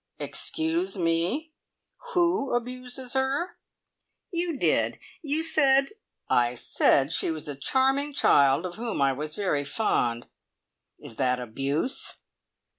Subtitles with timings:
[0.17, 1.53] "Excuse me.
[2.15, 3.59] Who abuses her?"
[4.31, 4.97] "You did.
[5.21, 5.91] You said"
[6.27, 10.25] "I said she was a charming child of whom I was very fond.
[10.97, 12.15] Is that abuse?"